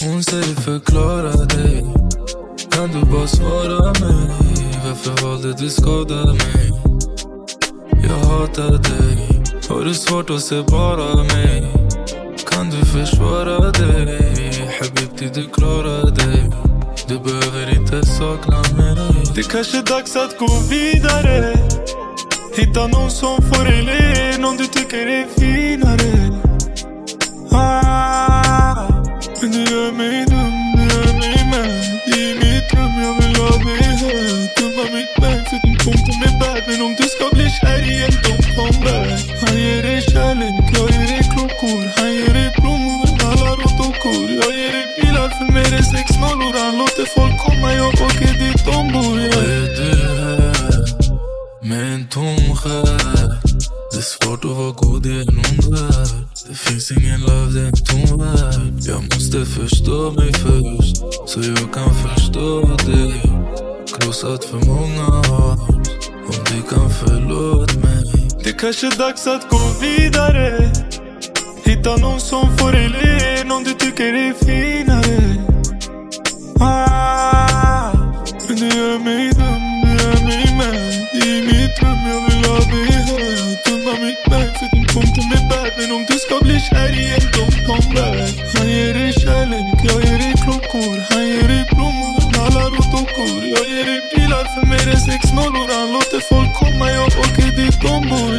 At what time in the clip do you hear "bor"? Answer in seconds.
48.92-49.16, 98.10-98.37